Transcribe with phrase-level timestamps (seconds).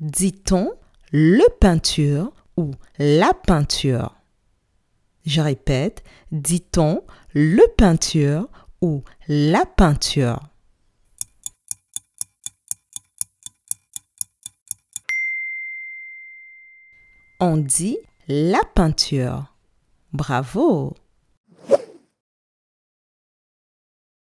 [0.00, 0.74] Dit-on
[1.10, 4.14] le peinture ou la peinture?
[5.24, 8.46] Je répète, dit-on le peinture
[8.82, 10.50] ou la peinture?
[17.40, 17.96] On dit
[18.28, 19.54] la peinture.
[20.12, 20.94] Bravo!